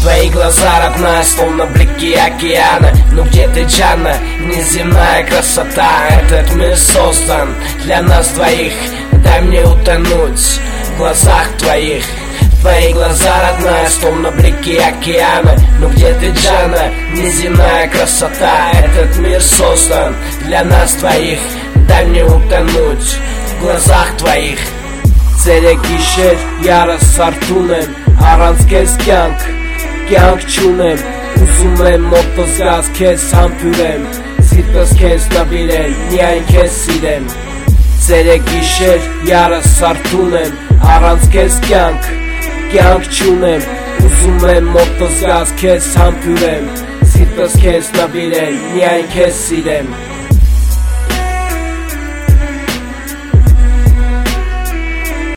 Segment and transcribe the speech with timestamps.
[0.00, 2.90] Твои глаза, родная, словно блики океана.
[3.12, 4.16] Ну где ты, Джанна?
[4.40, 6.08] Неземная красота.
[6.08, 7.54] Этот мир создан
[7.84, 8.72] для нас двоих.
[9.22, 12.02] Дай мне утонуть в глазах твоих.
[12.62, 15.54] Твои глаза, родная, словно блики океана.
[15.80, 18.70] Ну где ты, Джана, неземная красота.
[18.72, 21.40] Этот мир создан для нас двоих.
[21.86, 23.18] Дай мне утонуть
[23.58, 24.60] в глазах твоих.
[25.44, 27.84] Сенек ишер, ярас сартуным,
[28.18, 29.36] аранскез кянк
[30.10, 31.02] կյանք, կյանք չունեմ
[31.40, 34.06] Ուզում եմ մոտս գաս քեզ համբուրեմ
[34.50, 37.28] Սիրտս քեզ նվիրեմ, միայն քեզ սիրեմ
[38.06, 40.58] Ցերեկ իշեր յարս սարդուն եմ
[40.96, 42.12] Առանց քեզ կյանք,
[42.74, 43.66] կյանք չունեմ
[44.10, 46.70] Ուզում եմ մոտս գաս քեզ համբուրեմ
[47.14, 49.98] Սիրտս քեզ նվիրեմ, միայն քեզ սիրեմ